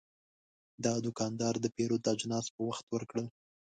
دا 0.83 0.93
دوکاندار 1.05 1.55
د 1.61 1.65
پیرود 1.75 2.03
اجناس 2.13 2.45
په 2.55 2.61
وخت 2.69 2.85
ورکړل. 2.91 3.27